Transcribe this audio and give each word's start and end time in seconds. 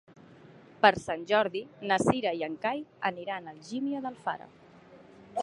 Per 0.85 0.89
Sant 1.03 1.25
Jordi 1.31 1.61
na 1.91 1.99
Cira 2.05 2.33
i 2.41 2.41
en 2.49 2.57
Cai 2.65 2.83
aniran 3.11 3.47
a 3.47 3.55
Algímia 3.57 4.05
d'Alfara. 4.07 4.51